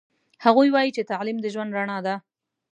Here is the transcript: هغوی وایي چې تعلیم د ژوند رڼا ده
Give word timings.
هغوی 0.45 0.69
وایي 0.71 0.91
چې 0.95 1.07
تعلیم 1.11 1.37
د 1.41 1.45
ژوند 1.53 1.71
رڼا 1.77 1.97
ده 2.05 2.15